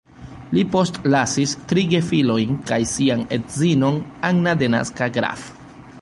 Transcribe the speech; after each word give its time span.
Li 0.57 0.61
postlasis 0.75 1.53
tri 1.71 1.83
gefilojn 1.91 2.57
kaj 2.71 2.81
sian 2.95 3.23
edzinon 3.39 4.03
Anna 4.31 4.59
denaska 4.63 5.13
Graf. 5.21 5.45